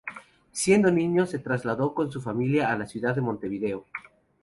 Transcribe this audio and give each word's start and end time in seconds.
Siendo 0.51 0.89
niño, 0.91 1.27
se 1.27 1.37
trasladó 1.37 1.93
con 1.93 2.11
su 2.11 2.23
familia 2.23 2.71
a 2.71 2.75
la 2.75 2.87
ciudad 2.87 3.13
de 3.13 3.21
Montevideo. 3.21 3.85